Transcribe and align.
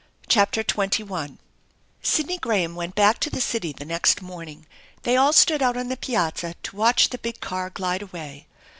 CHAPTER 0.27 0.63
XXI 0.63 1.37
SIDNEY 2.01 2.39
GRAHAM 2.39 2.73
went 2.75 2.95
back 2.95 3.19
to 3.19 3.29
the 3.29 3.39
city 3.39 3.71
the 3.71 3.85
next 3.85 4.19
morning. 4.19 4.65
They 5.03 5.15
all 5.15 5.31
stood 5.31 5.61
out 5.61 5.77
on 5.77 5.89
the 5.89 5.95
piazza 5.97 6.55
to 6.63 6.75
watch 6.75 7.09
the 7.11 7.19
big 7.19 7.39
car 7.39 7.69
glide 7.69 8.01
away. 8.01 8.47